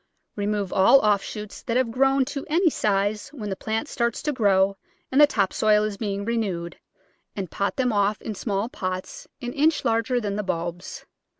[0.35, 4.75] Remove all offshoots that have grown to any size when the plant starts to grow
[5.11, 6.75] and the top soil is being renewed,
[7.35, 11.05] and pot them off in small pots an inch larger than the bulbs.